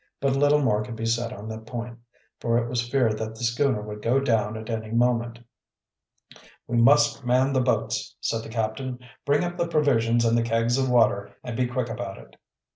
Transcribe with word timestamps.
But 0.19 0.35
little 0.35 0.57
more 0.63 0.83
could 0.83 0.95
be 0.95 1.05
said 1.05 1.31
on 1.31 1.47
the 1.47 1.59
point, 1.59 1.99
for 2.39 2.57
it 2.57 2.67
was 2.67 2.89
feared 2.89 3.19
that 3.19 3.35
the 3.35 3.43
schooner 3.43 3.83
would 3.83 4.01
go 4.01 4.19
down 4.19 4.57
at 4.57 4.67
any 4.67 4.89
moment. 4.89 5.37
"We 6.65 6.77
must 6.77 7.23
man 7.23 7.53
the 7.53 7.61
boats," 7.61 8.15
said 8.19 8.41
the 8.41 8.49
captain. 8.49 8.97
"Bring 9.25 9.43
up 9.43 9.57
the 9.57 9.67
provisions 9.67 10.25
and 10.25 10.35
the 10.35 10.41
kegs 10.41 10.79
of 10.79 10.89
water, 10.89 11.37
and 11.43 11.55
be 11.55 11.67
quick 11.67 11.87
about 11.87 12.17
it." 12.17 12.35